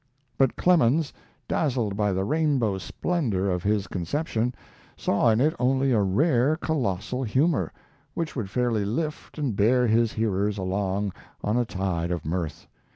But 0.35 0.55
Clemens, 0.55 1.13
dazzled 1.47 1.95
by 1.95 2.11
the 2.11 2.23
rainbow 2.23 2.79
splendor 2.79 3.51
of 3.51 3.61
his 3.61 3.85
conception, 3.85 4.55
saw 4.97 5.29
in 5.29 5.39
it 5.39 5.53
only 5.59 5.91
a 5.91 6.01
rare 6.01 6.55
colossal 6.55 7.21
humor, 7.23 7.71
which 8.15 8.35
would 8.35 8.49
fairly 8.49 8.83
lift 8.83 9.37
and 9.37 9.55
bear 9.55 9.85
his 9.85 10.13
hearers 10.13 10.57
along 10.57 11.13
on 11.43 11.55
a 11.55 11.65
tide 11.65 12.09
of 12.09 12.25
mirth. 12.25 12.65